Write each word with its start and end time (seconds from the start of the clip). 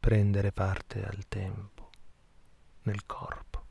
prendere 0.00 0.50
parte 0.50 1.04
al 1.04 1.28
tempo, 1.28 1.90
nel 2.84 3.04
corpo, 3.04 3.66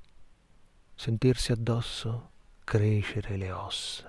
sentirsi 0.94 1.52
addosso 1.52 2.30
crescere 2.64 3.36
le 3.36 3.52
ossa, 3.52 4.08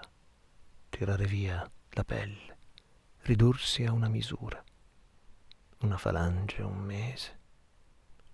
tirare 0.90 1.24
via 1.24 1.68
la 1.92 2.04
pelle, 2.04 2.58
ridursi 3.22 3.86
a 3.86 3.92
una 3.92 4.08
misura, 4.08 4.62
una 5.78 5.96
falange 5.96 6.60
un 6.60 6.76
mese, 6.76 7.38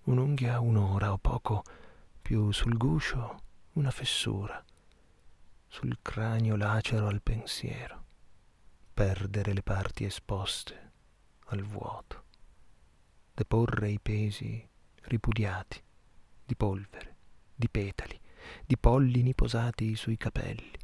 un'unghia 0.06 0.59
un'ora 0.59 1.12
o 1.12 1.19
poco 1.19 1.62
più 2.20 2.50
sul 2.50 2.77
guscio 2.77 3.41
una 3.75 3.92
fessura, 3.92 4.62
sul 5.69 5.98
cranio 6.03 6.56
lacero 6.56 7.06
al 7.06 7.23
pensiero, 7.23 8.05
perdere 8.92 9.53
le 9.53 9.62
parti 9.62 10.05
esposte 10.05 10.92
al 11.47 11.62
vuoto, 11.62 12.25
deporre 13.46 13.91
i 13.91 14.00
pesi 14.00 14.68
ripudiati 15.02 15.80
di 16.45 16.56
polvere, 16.56 17.14
di 17.55 17.69
petali, 17.69 18.20
di 18.66 18.77
pollini 18.77 19.36
posati 19.36 19.95
sui 19.95 20.16
capelli, 20.16 20.77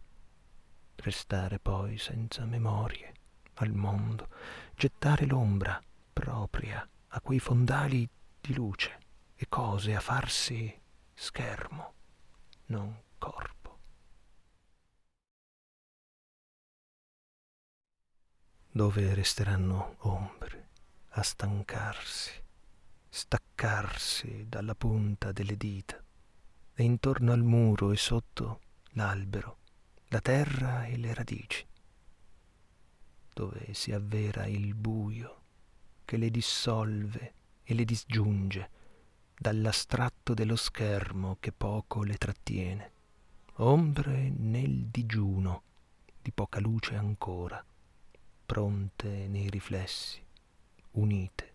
restare 0.95 1.59
poi 1.59 1.99
senza 1.99 2.45
memorie 2.45 3.15
al 3.55 3.73
mondo, 3.73 4.29
gettare 4.77 5.27
l'ombra 5.27 5.83
propria 6.13 6.89
a 7.09 7.21
quei 7.21 7.41
fondali 7.41 8.09
di 8.41 8.55
luce 8.55 8.97
e 9.35 9.49
cose 9.49 9.97
a 9.97 10.01
farsi 10.01 10.73
schermo, 11.13 11.95
non 12.67 12.97
corpo. 13.19 13.79
Dove 18.71 19.15
resteranno 19.15 19.97
ombre 20.03 20.69
a 21.15 21.23
stancarsi, 21.23 22.41
staccarsi 23.15 24.47
dalla 24.49 24.75
punta 24.75 25.33
delle 25.33 25.59
dita, 25.59 26.03
e 26.75 26.83
intorno 26.83 27.33
al 27.33 27.43
muro 27.43 27.93
e 27.93 27.97
sotto 27.99 28.61
l'albero, 28.93 29.59
la 30.09 30.21
terra 30.23 30.87
e 30.87 30.97
le 30.97 31.13
radici, 31.13 31.67
dove 33.35 33.75
si 33.75 33.93
avvera 33.93 34.47
il 34.47 34.75
buio 34.75 35.41
che 36.07 36.17
le 36.17 36.31
dissolve 36.31 37.35
e 37.63 37.75
le 37.75 37.85
disgiunge 37.85 38.71
dall'astratto 39.37 40.33
dello 40.33 40.57
schermo 40.57 41.37
che 41.39 41.53
poco 41.53 42.05
le 42.05 42.17
trattiene, 42.17 42.93
ombre 43.57 44.31
nel 44.31 44.87
digiuno 44.87 45.63
di 46.23 46.33
poca 46.33 46.61
luce 46.61 46.97
ancora, 46.97 47.63
pronte 48.47 49.29
nei 49.29 49.51
riflessi, 49.51 50.25
unite 50.93 51.53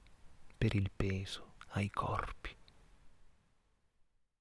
per 0.56 0.76
il 0.76 0.92
peso 0.96 1.47
ai 1.74 1.90
corpi. 1.90 2.57